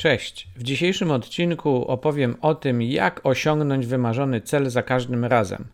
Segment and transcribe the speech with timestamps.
[0.00, 0.48] Cześć.
[0.56, 5.64] W dzisiejszym odcinku opowiem o tym, jak osiągnąć wymarzony cel za każdym razem.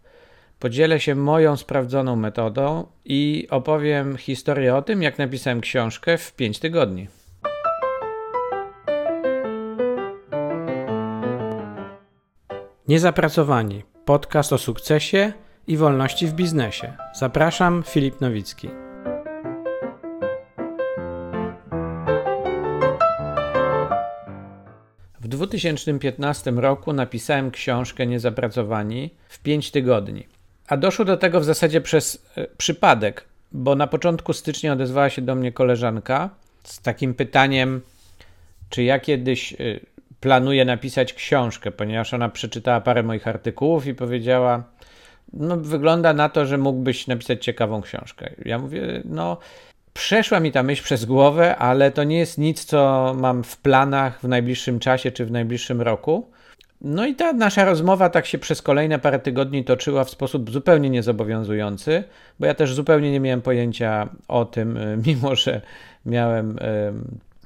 [0.59, 6.59] Podzielę się moją sprawdzoną metodą i opowiem historię o tym, jak napisałem książkę w 5
[6.59, 7.09] tygodni.
[12.89, 13.83] Niezapracowani.
[14.05, 15.33] Podcast o sukcesie
[15.67, 16.93] i wolności w biznesie.
[17.15, 18.69] Zapraszam, Filip Nowicki.
[25.27, 30.27] W 2015 roku napisałem książkę Niezapracowani w 5 tygodni.
[30.69, 35.23] A doszło do tego w zasadzie przez e, przypadek, bo na początku stycznia odezwała się
[35.23, 36.31] do mnie koleżanka
[36.63, 37.81] z takim pytaniem,
[38.71, 39.57] czy ja kiedyś e,
[40.21, 44.65] planuję napisać książkę, ponieważ ona przeczytała parę moich artykułów i powiedziała:
[45.33, 48.31] No, wygląda na to, że mógłbyś napisać ciekawą książkę.
[48.45, 49.39] Ja mówię: No,
[49.97, 54.21] Przeszła mi ta myśl przez głowę, ale to nie jest nic, co mam w planach
[54.21, 56.31] w najbliższym czasie czy w najbliższym roku.
[56.81, 60.91] No i ta nasza rozmowa tak się przez kolejne parę tygodni toczyła w sposób zupełnie
[60.91, 62.05] niezobowiązujący,
[62.41, 65.61] bo ja też zupełnie nie miałem pojęcia o tym, mimo że
[66.07, 66.59] miałem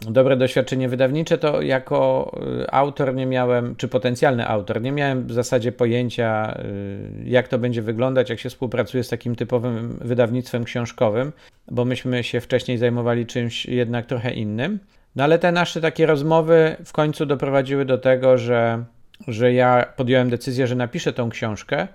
[0.00, 2.30] dobre doświadczenie wydawnicze, to jako
[2.62, 7.58] y, autor nie miałem, czy potencjalny autor, nie miałem w zasadzie pojęcia, y, jak to
[7.58, 11.32] będzie wyglądać, jak się współpracuje z takim typowym wydawnictwem książkowym,
[11.70, 14.78] bo myśmy się wcześniej zajmowali czymś jednak trochę innym.
[15.16, 18.84] No ale te nasze takie rozmowy w końcu doprowadziły do tego, że,
[19.28, 21.88] że ja podjąłem decyzję, że napiszę tą książkę.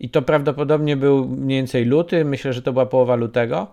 [0.00, 3.66] I to prawdopodobnie był mniej więcej luty, myślę, że to była połowa lutego.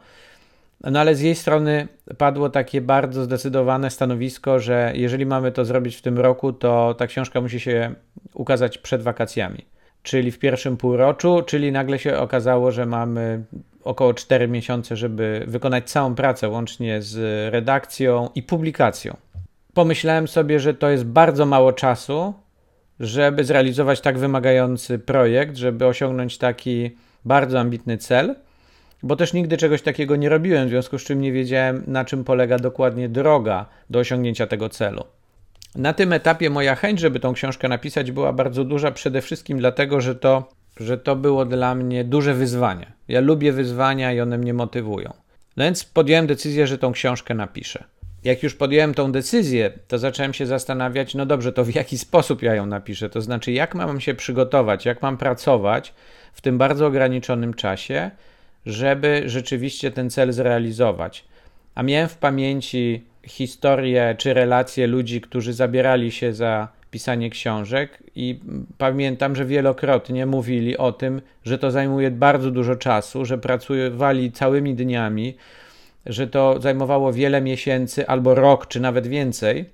[0.83, 5.95] No ale z jej strony padło takie bardzo zdecydowane stanowisko, że jeżeli mamy to zrobić
[5.95, 7.95] w tym roku, to ta książka musi się
[8.33, 9.65] ukazać przed wakacjami,
[10.03, 13.43] czyli w pierwszym półroczu, czyli nagle się okazało, że mamy
[13.83, 17.17] około 4 miesiące, żeby wykonać całą pracę łącznie z
[17.53, 19.17] redakcją i publikacją.
[19.73, 22.33] Pomyślałem sobie, że to jest bardzo mało czasu,
[22.99, 26.91] żeby zrealizować tak wymagający projekt, żeby osiągnąć taki
[27.25, 28.35] bardzo ambitny cel
[29.03, 32.23] bo też nigdy czegoś takiego nie robiłem, w związku z czym nie wiedziałem, na czym
[32.23, 35.03] polega dokładnie droga do osiągnięcia tego celu.
[35.75, 40.01] Na tym etapie moja chęć, żeby tą książkę napisać, była bardzo duża, przede wszystkim dlatego,
[40.01, 40.49] że to,
[40.79, 42.91] że to było dla mnie duże wyzwanie.
[43.07, 45.13] Ja lubię wyzwania i one mnie motywują.
[45.57, 47.83] No więc podjąłem decyzję, że tą książkę napiszę.
[48.23, 52.41] Jak już podjąłem tą decyzję, to zacząłem się zastanawiać, no dobrze, to w jaki sposób
[52.41, 53.09] ja ją napiszę?
[53.09, 55.93] To znaczy, jak mam się przygotować, jak mam pracować
[56.33, 58.11] w tym bardzo ograniczonym czasie,
[58.67, 61.25] żeby rzeczywiście ten cel zrealizować.
[61.75, 68.39] A miałem w pamięci historię czy relacje ludzi, którzy zabierali się za pisanie książek, i
[68.77, 74.75] pamiętam, że wielokrotnie mówili o tym, że to zajmuje bardzo dużo czasu, że pracowali całymi
[74.75, 75.37] dniami,
[76.05, 79.65] że to zajmowało wiele miesięcy albo rok, czy nawet więcej.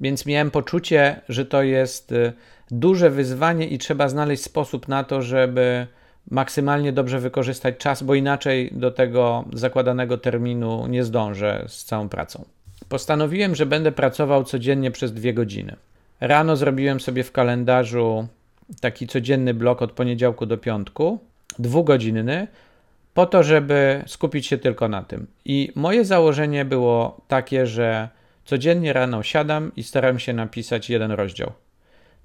[0.00, 2.32] Więc miałem poczucie, że to jest y,
[2.70, 5.86] duże wyzwanie i trzeba znaleźć sposób na to, żeby
[6.30, 12.44] maksymalnie dobrze wykorzystać czas, bo inaczej do tego zakładanego terminu nie zdążę z całą pracą.
[12.88, 15.76] Postanowiłem, że będę pracował codziennie przez dwie godziny.
[16.20, 18.28] Rano zrobiłem sobie w kalendarzu
[18.80, 21.18] taki codzienny blok od poniedziałku do piątku,
[21.58, 22.46] dwugodzinny,
[23.14, 25.26] po to, żeby skupić się tylko na tym.
[25.44, 28.08] I moje założenie było takie, że
[28.44, 31.52] codziennie rano siadam i staram się napisać jeden rozdział.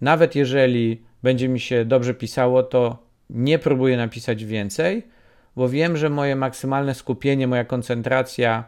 [0.01, 2.97] Nawet jeżeli będzie mi się dobrze pisało, to
[3.31, 5.07] nie próbuję napisać więcej,
[5.55, 8.63] bo wiem, że moje maksymalne skupienie, moja koncentracja,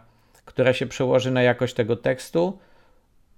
[0.46, 2.58] która się przełoży na jakość tego tekstu,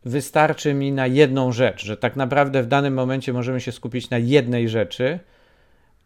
[0.05, 4.17] wystarczy mi na jedną rzecz, że tak naprawdę w danym momencie możemy się skupić na
[4.17, 5.19] jednej rzeczy,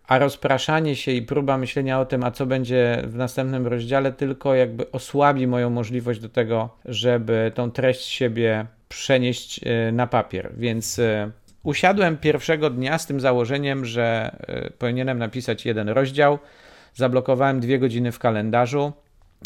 [0.07, 4.56] a rozpraszanie się i próba myślenia o tym, a co będzie w następnym rozdziale, tylko
[4.56, 10.51] jakby osłabi moją możliwość do tego, żeby tą treść siebie przenieść e, na papier.
[10.57, 11.31] Więc e,
[11.64, 16.40] Usiadłem pierwszego dnia z tym założeniem, że e, powinienem napisać jeden rozdział.
[16.94, 18.94] Zablokowałem dwie godziny w kalendarzu,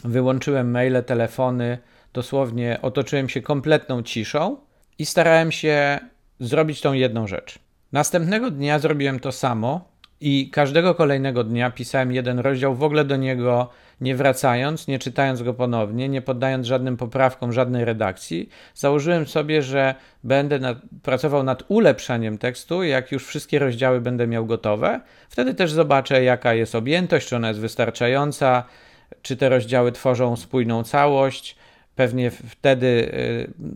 [0.03, 1.77] wyłączyłem maile, telefony,
[2.13, 4.57] dosłownie otoczyłem się kompletną ciszą
[4.99, 5.99] i starałem się
[6.39, 7.59] zrobić tą jedną rzecz.
[7.91, 9.92] Następnego dnia zrobiłem to samo
[10.25, 13.69] i każdego kolejnego dnia pisałem jeden rozdział, w ogóle do niego
[14.01, 18.49] nie wracając, nie czytając go ponownie, nie poddając żadnym poprawkom, żadnej redakcji.
[18.75, 24.45] Założyłem sobie, że będę nad, pracował nad ulepszaniem tekstu, jak już wszystkie rozdziały będę miał
[24.45, 25.01] gotowe.
[25.29, 28.63] Wtedy też zobaczę, jaka jest objętość, czy ona jest wystarczająca,
[29.21, 31.55] czy te rozdziały tworzą spójną całość
[31.95, 32.87] Pewnie wtedy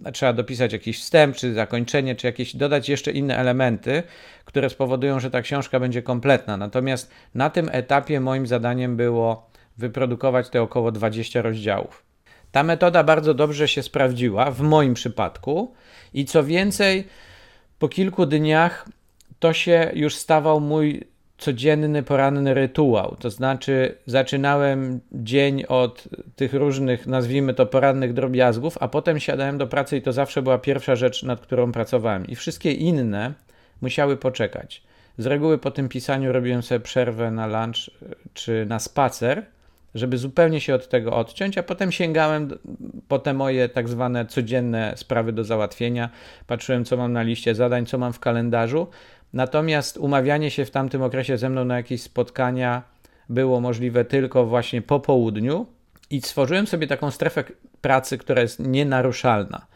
[0.08, 4.04] y, trzeba dopisać jakiś wstęp, czy zakończenie, czy jakieś dodać jeszcze inne elementy,
[4.46, 6.58] które spowodują, że ta książka będzie kompletna.
[6.58, 12.04] Natomiast na tym etapie moim zadaniem było wyprodukować te około 20 rozdziałów.
[12.52, 15.74] Ta metoda bardzo dobrze się sprawdziła w moim przypadku
[16.14, 17.08] i co więcej,
[17.80, 18.90] po kilku dniach
[19.40, 21.04] to się już stawał mój
[21.38, 23.16] codzienny poranny rytuał.
[23.20, 29.68] To znaczy, zaczynałem dzień od tych różnych, nazwijmy to, porannych drobiazgów, a potem siadałem do
[29.68, 32.28] pracy i to zawsze była pierwsza rzecz, nad którą pracowałem.
[32.28, 33.34] I wszystkie inne
[33.82, 34.84] musiały poczekać.
[35.18, 37.90] Z reguły po tym pisaniu robiłem sobie przerwę na lunch
[38.34, 39.46] czy na spacer,
[39.96, 42.50] żeby zupełnie się od tego odciąć, a potem sięgałem
[43.08, 46.10] po te moje tak zwane codzienne sprawy do załatwienia.
[46.48, 48.88] Patrzyłem, co mam na liście zadań, co mam w kalendarzu
[49.34, 52.84] Natomiast umawianie się w tamtym okresie ze mną na jakieś spotkania
[53.30, 55.66] było możliwe tylko właśnie po południu
[56.10, 57.44] i stworzyłem sobie taką strefę
[57.82, 59.68] pracy, która jest nienaruszalna.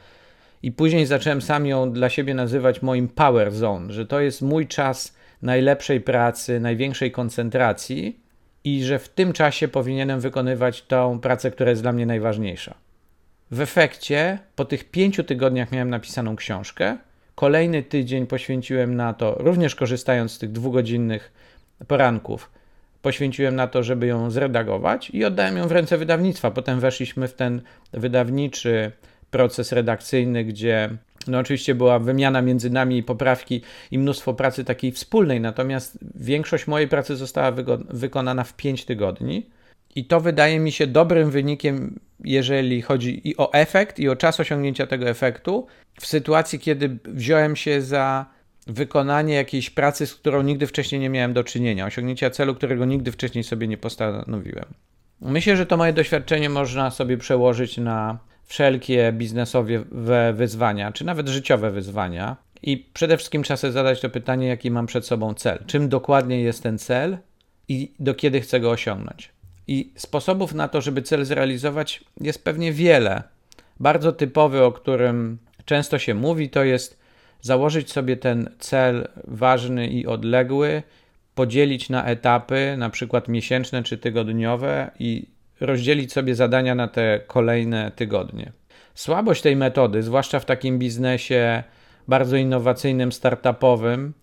[0.63, 4.68] I później zacząłem sam ją dla siebie nazywać moim power zone, że to jest mój
[4.68, 8.19] czas najlepszej pracy, największej koncentracji
[8.63, 12.75] i że w tym czasie powinienem wykonywać tą pracę, która jest dla mnie najważniejsza.
[13.51, 16.98] W efekcie po tych pięciu tygodniach miałem napisaną książkę,
[17.41, 21.31] Kolejny tydzień poświęciłem na to, również korzystając z tych dwugodzinnych
[21.88, 22.51] poranków,
[23.01, 26.51] poświęciłem na to, żeby ją zredagować i oddałem ją w ręce wydawnictwa.
[26.51, 27.61] Potem weszliśmy w ten
[27.93, 28.91] wydawniczy
[29.31, 30.89] proces redakcyjny, gdzie
[31.27, 33.61] no oczywiście była wymiana między nami i poprawki
[33.91, 37.51] i mnóstwo pracy takiej wspólnej, natomiast większość mojej pracy została
[37.89, 39.45] wykonana w 5 tygodni.
[39.95, 44.39] I to wydaje mi się dobrym wynikiem, jeżeli chodzi i o efekt, i o czas
[44.39, 45.67] osiągnięcia tego efektu,
[45.99, 48.25] w sytuacji, kiedy wziąłem się za
[48.67, 53.11] wykonanie jakiejś pracy, z którą nigdy wcześniej nie miałem do czynienia, osiągnięcia celu, którego nigdy
[53.11, 54.65] wcześniej sobie nie postanowiłem.
[55.21, 59.83] Myślę, że to moje doświadczenie można sobie przełożyć na wszelkie biznesowe
[60.33, 62.38] wyzwania, czy nawet życiowe wyzwania.
[62.63, 65.63] I przede wszystkim trzeba sobie zadać to pytanie, jaki mam przed sobą cel.
[65.67, 67.17] Czym dokładnie jest ten cel
[67.67, 69.31] i do kiedy chcę go osiągnąć.
[69.71, 73.23] I sposobów na to, żeby cel zrealizować, jest pewnie wiele.
[73.79, 77.00] Bardzo typowy, o którym często się mówi, to jest
[77.41, 80.83] założyć sobie ten cel ważny i odległy,
[81.35, 85.27] podzielić na etapy, na przykład miesięczne czy tygodniowe, i
[85.59, 88.51] rozdzielić sobie zadania na te kolejne tygodnie.
[88.95, 91.63] Słabość tej metody, zwłaszcza w takim biznesie
[92.07, 94.13] bardzo innowacyjnym, startupowym,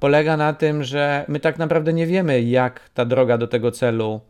[0.00, 4.20] polega na tym, że my tak naprawdę nie wiemy, jak ta droga do tego celu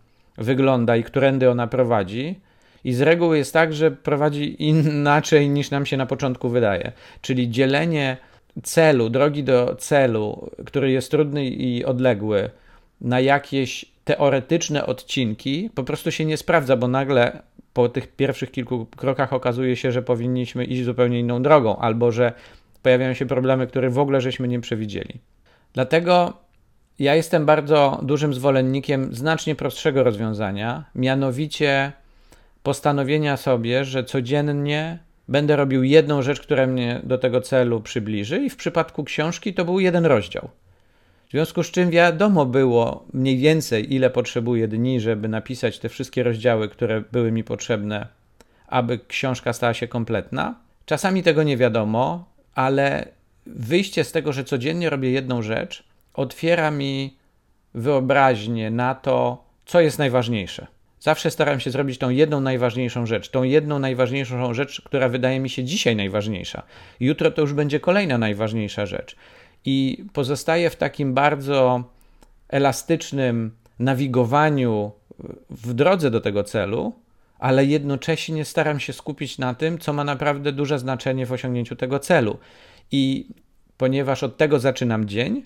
[0.41, 2.41] wygląda i którędy ona prowadzi.
[2.85, 6.93] I z reguły jest tak, że prowadzi inaczej niż nam się na początku wydaje.
[7.21, 8.17] Czyli dzielenie
[8.63, 12.51] celu, drogi do celu, który jest trudny i odległy,
[13.01, 17.43] na jakieś teoretyczne odcinki, po prostu się nie sprawdza, bo nagle
[17.73, 22.33] po tych pierwszych kilku krokach okazuje się, że powinniśmy iść zupełnie inną drogą, albo że
[22.83, 25.21] pojawiają się problemy, które w ogóle żeśmy nie przewidzieli.
[25.75, 26.33] Dlatego
[27.01, 31.93] ja jestem bardzo dużym zwolennikiem znacznie prostszego rozwiązania, mianowicie
[32.63, 34.99] postanowienia sobie, że codziennie
[35.29, 39.65] będę robił jedną rzecz, która mnie do tego celu przybliży, i w przypadku książki to
[39.65, 40.49] był jeden rozdział.
[41.29, 46.23] W związku z czym wiadomo było mniej więcej, ile potrzebuję dni, żeby napisać te wszystkie
[46.23, 48.07] rozdziały, które były mi potrzebne,
[48.67, 50.55] aby książka stała się kompletna.
[50.87, 52.25] Czasami tego nie wiadomo,
[52.55, 53.09] ale
[53.47, 55.90] wyjście z tego, że codziennie robię jedną rzecz,
[56.21, 57.17] otwiera mi
[57.75, 60.67] wyobraźnię na to, co jest najważniejsze.
[61.01, 65.51] Zawsze staram się zrobić tą jedną najważniejszą rzecz, tą jedną najważniejszą rzecz, która wydaje mi
[65.51, 66.63] się dzisiaj najważniejsza.
[67.01, 69.17] Jutro to już będzie kolejna najważniejsza rzecz.
[69.65, 71.85] I pozostaję w takim bardzo
[72.49, 74.93] elastycznym nawigowaniu
[75.51, 76.93] w drodze do tego celu,
[77.39, 81.99] ale jednocześnie staram się skupić na tym, co ma naprawdę duże znaczenie w osiągnięciu tego
[81.99, 82.39] celu.
[82.93, 83.29] I
[83.77, 85.43] ponieważ od tego zaczynam dzień,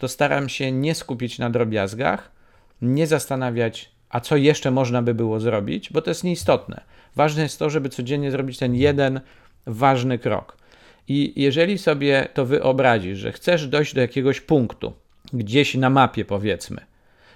[0.00, 2.30] to staram się nie skupić na drobiazgach,
[2.82, 6.80] nie zastanawiać, a co jeszcze można by było zrobić, bo to jest nieistotne.
[7.16, 9.20] Ważne jest to, żeby codziennie zrobić ten jeden
[9.66, 10.56] ważny krok.
[11.08, 14.92] I jeżeli sobie to wyobrazisz, że chcesz dojść do jakiegoś punktu,
[15.32, 16.80] gdzieś na mapie powiedzmy,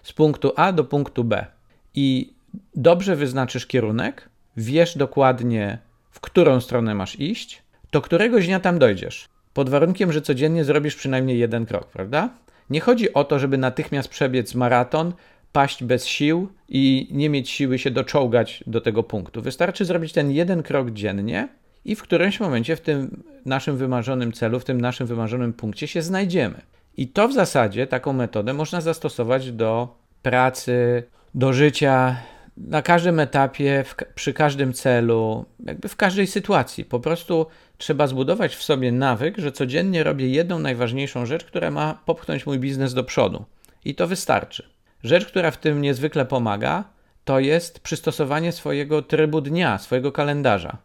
[0.02, 1.46] z punktu A do punktu B
[1.94, 2.32] i
[2.74, 5.78] dobrze wyznaczysz kierunek, wiesz dokładnie,
[6.10, 9.28] w którą stronę masz iść, to któregoś dnia tam dojdziesz.
[9.54, 12.30] Pod warunkiem, że codziennie zrobisz przynajmniej jeden krok, prawda?
[12.70, 15.12] Nie chodzi o to, żeby natychmiast przebiec maraton,
[15.52, 19.42] paść bez sił i nie mieć siły się doczołgać do tego punktu.
[19.42, 21.48] Wystarczy zrobić ten jeden krok dziennie
[21.84, 26.02] i w którymś momencie w tym naszym wymarzonym celu, w tym naszym wymarzonym punkcie się
[26.02, 26.60] znajdziemy.
[26.96, 31.02] I to w zasadzie taką metodę można zastosować do pracy,
[31.34, 32.16] do życia
[32.56, 36.84] na każdym etapie, w, przy każdym celu, jakby w każdej sytuacji.
[36.84, 37.46] Po prostu
[37.78, 42.58] trzeba zbudować w sobie nawyk, że codziennie robię jedną najważniejszą rzecz, która ma popchnąć mój
[42.58, 43.44] biznes do przodu.
[43.84, 44.68] I to wystarczy.
[45.04, 46.84] Rzecz, która w tym niezwykle pomaga,
[47.24, 50.76] to jest przystosowanie swojego trybu dnia, swojego kalendarza.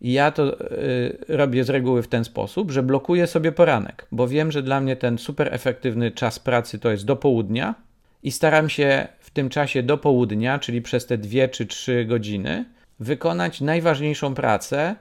[0.00, 4.28] I ja to y, robię z reguły w ten sposób, że blokuję sobie poranek, bo
[4.28, 7.74] wiem, że dla mnie ten super efektywny czas pracy to jest do południa
[8.22, 12.64] i staram się w tym czasie do południa, czyli przez te dwie czy trzy godziny,
[13.00, 14.96] wykonać najważniejszą pracę,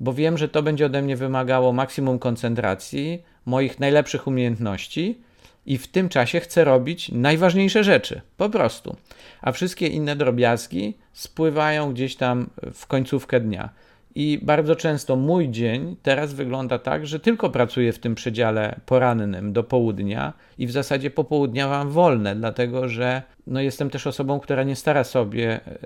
[0.00, 5.20] bo wiem, że to będzie ode mnie wymagało maksimum koncentracji, moich najlepszych umiejętności
[5.66, 8.96] i w tym czasie chcę robić najważniejsze rzeczy, po prostu.
[9.40, 13.68] A wszystkie inne drobiazgi spływają gdzieś tam w końcówkę dnia.
[14.14, 19.52] I bardzo często mój dzień teraz wygląda tak, że tylko pracuję w tym przedziale porannym
[19.52, 24.62] do południa i w zasadzie popołudnia mam wolne, dlatego że no jestem też osobą, która
[24.62, 25.78] nie stara sobie e,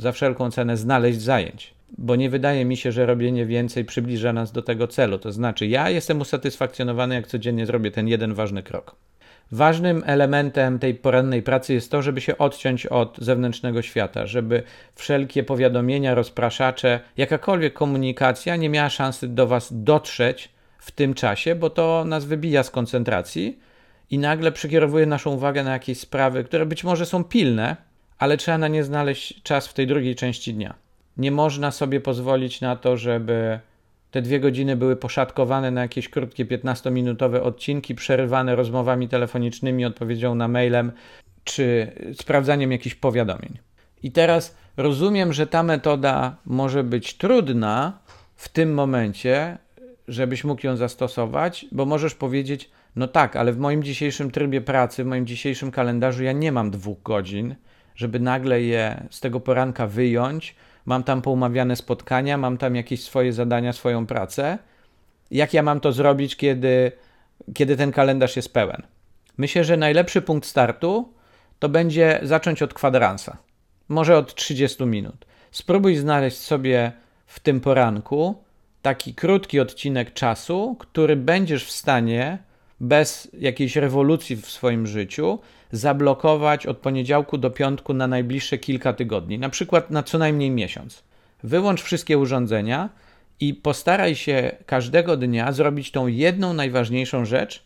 [0.00, 4.52] za wszelką cenę znaleźć zajęć, bo nie wydaje mi się, że robienie więcej przybliża nas
[4.52, 5.18] do tego celu.
[5.18, 8.96] To znaczy, ja jestem usatysfakcjonowany, jak codziennie zrobię ten jeden ważny krok.
[9.52, 14.62] Ważnym elementem tej porannej pracy jest to, żeby się odciąć od zewnętrznego świata, żeby
[14.94, 21.70] wszelkie powiadomienia, rozpraszacze, jakakolwiek komunikacja nie miała szansy do Was dotrzeć w tym czasie, bo
[21.70, 23.58] to nas wybija z koncentracji
[24.10, 27.76] i nagle przekierowuje naszą uwagę na jakieś sprawy, które być może są pilne,
[28.18, 30.74] ale trzeba na nie znaleźć czas w tej drugiej części dnia.
[31.16, 33.60] Nie można sobie pozwolić na to, żeby
[34.12, 40.48] te dwie godziny były poszatkowane na jakieś krótkie 15-minutowe odcinki, przerywane rozmowami telefonicznymi, odpowiedzią na
[40.48, 40.92] mailem
[41.44, 43.58] czy sprawdzaniem jakichś powiadomień.
[44.02, 47.98] I teraz rozumiem, że ta metoda może być trudna
[48.36, 49.58] w tym momencie,
[50.08, 55.04] żebyś mógł ją zastosować, bo możesz powiedzieć: No tak, ale w moim dzisiejszym trybie pracy,
[55.04, 57.54] w moim dzisiejszym kalendarzu ja nie mam dwóch godzin,
[57.94, 63.32] żeby nagle je z tego poranka wyjąć mam tam poumawiane spotkania, mam tam jakieś swoje
[63.32, 64.58] zadania, swoją pracę.
[65.30, 66.92] Jak ja mam to zrobić, kiedy,
[67.54, 68.82] kiedy ten kalendarz jest pełen?
[69.38, 71.12] Myślę, że najlepszy punkt startu
[71.58, 73.36] to będzie zacząć od kwadransa,
[73.88, 75.26] może od 30 minut.
[75.50, 76.92] Spróbuj znaleźć sobie
[77.26, 78.42] w tym poranku
[78.82, 82.38] taki krótki odcinek czasu, który będziesz w stanie
[82.82, 85.38] bez jakiejś rewolucji w swoim życiu
[85.72, 91.02] zablokować od poniedziałku do piątku na najbliższe kilka tygodni, na przykład na co najmniej miesiąc.
[91.42, 92.88] Wyłącz wszystkie urządzenia
[93.40, 97.64] i postaraj się każdego dnia zrobić tą jedną najważniejszą rzecz,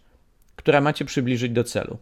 [0.57, 1.99] która macie przybliżyć do celu.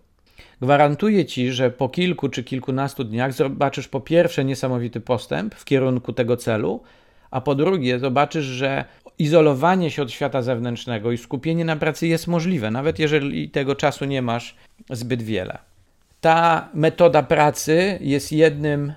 [0.61, 6.13] Gwarantuję ci, że po kilku czy kilkunastu dniach zobaczysz po pierwsze niesamowity postęp w kierunku
[6.13, 6.83] tego celu,
[7.31, 8.85] a po drugie zobaczysz, że
[9.19, 14.05] izolowanie się od świata zewnętrznego i skupienie na pracy jest możliwe, nawet jeżeli tego czasu
[14.05, 14.57] nie masz
[14.91, 15.59] zbyt wiele.
[16.21, 18.93] Ta metoda pracy jest jednym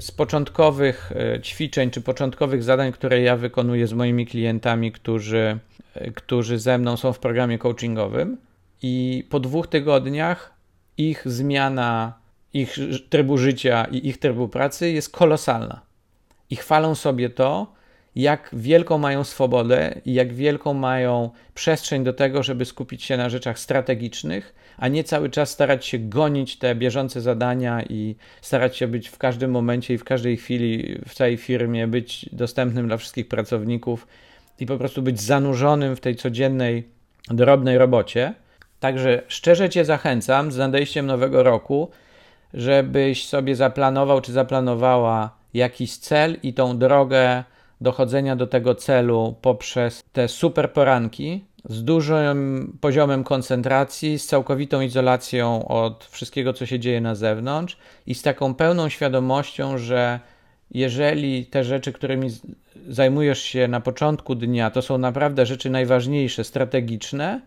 [0.00, 5.58] z początkowych e, ćwiczeń czy początkowych zadań, które ja wykonuję z moimi klientami, którzy,
[5.94, 8.36] e, którzy ze mną są w programie coachingowym.
[8.82, 10.52] I po dwóch tygodniach
[10.98, 12.18] ich zmiana,
[12.52, 12.76] ich
[13.08, 15.80] trybu życia i ich trybu pracy jest kolosalna.
[16.50, 17.72] I chwalą sobie to,
[18.16, 23.28] jak wielką mają swobodę i jak wielką mają przestrzeń do tego, żeby skupić się na
[23.28, 28.88] rzeczach strategicznych, a nie cały czas starać się gonić te bieżące zadania i starać się
[28.88, 33.28] być w każdym momencie i w każdej chwili w całej firmie, być dostępnym dla wszystkich
[33.28, 34.06] pracowników
[34.60, 36.88] i po prostu być zanurzonym w tej codziennej,
[37.28, 38.34] drobnej robocie.
[38.80, 41.90] Także szczerze Cię zachęcam z nadejściem nowego roku,
[42.54, 47.44] żebyś sobie zaplanował czy zaplanowała jakiś cel i tą drogę
[47.82, 55.68] dochodzenia do tego celu poprzez te super poranki z dużym poziomem koncentracji, z całkowitą izolacją
[55.68, 60.20] od wszystkiego, co się dzieje na zewnątrz i z taką pełną świadomością, że
[60.70, 62.28] jeżeli te rzeczy, którymi
[62.88, 67.40] zajmujesz się na początku dnia, to są naprawdę rzeczy najważniejsze, strategiczne,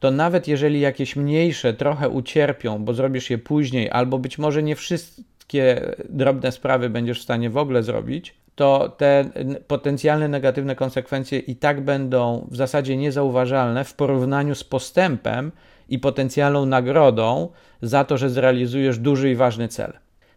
[0.00, 4.76] to nawet jeżeli jakieś mniejsze trochę ucierpią, bo zrobisz je później, albo być może nie
[4.76, 9.24] wszystkie drobne sprawy będziesz w stanie w ogóle zrobić, to te
[9.66, 15.52] potencjalne negatywne konsekwencje i tak będą w zasadzie niezauważalne w porównaniu z postępem
[15.88, 17.48] i potencjalną nagrodą
[17.82, 19.92] za to, że zrealizujesz duży i ważny cel.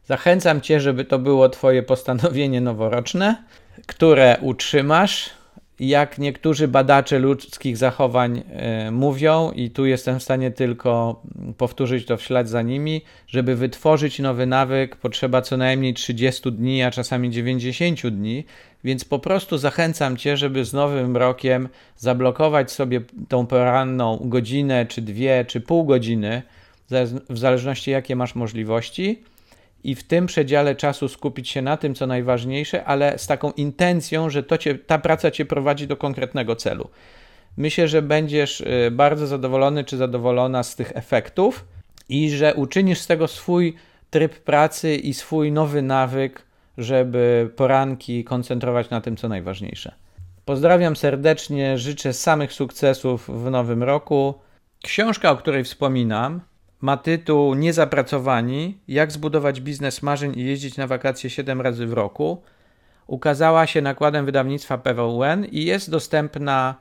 [0.06, 3.44] Zachęcam Cię, żeby to było Twoje postanowienie noworoczne,
[3.88, 5.30] które utrzymasz
[5.80, 11.22] jak niektórzy badacze ludzkich zachowań e, mówią, i tu jestem w stanie tylko
[11.58, 16.84] powtórzyć to w ślad za nimi, żeby wytworzyć nowy nawyk, potrzeba co najmniej 30 dni,
[16.84, 18.46] a czasami 90 dni,
[18.84, 25.02] więc po prostu zachęcam Cię, żeby z nowym rokiem zablokować sobie tą poranną godzinę, czy
[25.02, 26.42] dwie, czy pół godziny,
[27.30, 29.24] w zależności jakie masz możliwości
[29.84, 34.30] i w tym przedziale czasu skupić się na tym, co najważniejsze, ale z taką intencją,
[34.30, 36.90] że to cię, ta praca cię prowadzi do konkretnego celu.
[37.58, 41.66] Myślę, że będziesz y, bardzo zadowolony czy zadowolona z tych efektów
[42.10, 43.76] i że uczynisz z tego swój
[44.10, 46.46] tryb pracy i swój nowy nawyk,
[46.78, 49.92] żeby poranki koncentrować na tym, co najważniejsze.
[50.46, 54.34] Pozdrawiam serdecznie, życzę samych sukcesów w nowym roku.
[54.84, 56.42] Książka, o której wspominam,
[56.82, 62.42] ma tytuł Niezapracowani: Jak zbudować biznes marzeń i jeździć na wakacje 7 razy w roku.
[63.08, 66.76] Ukazała się nakładem wydawnictwa PWN i jest dostępna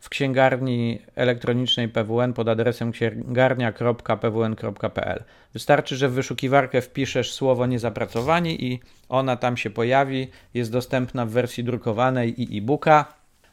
[0.00, 5.24] w księgarni elektronicznej PWN pod adresem księgarnia.pwn.pl.
[5.52, 10.28] Wystarczy, że w wyszukiwarkę wpiszesz słowo niezapracowani i ona tam się pojawi.
[10.54, 13.04] Jest dostępna w wersji drukowanej i e-booka.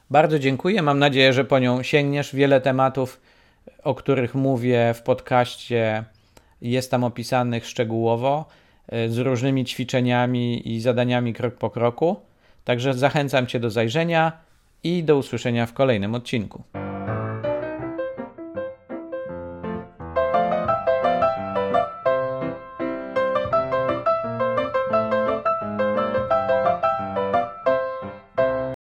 [0.10, 0.82] Bardzo dziękuję.
[0.82, 2.36] Mam nadzieję, że po nią sięgniesz.
[2.36, 3.22] Wiele tematów,
[3.84, 6.04] o których mówię w podcaście,
[6.62, 8.46] jest tam opisanych szczegółowo
[8.88, 12.16] e, z różnymi ćwiczeniami i zadaniami krok po kroku.
[12.64, 14.32] Także zachęcam Cię do zajrzenia
[14.84, 16.64] i do usłyszenia w kolejnym odcinku.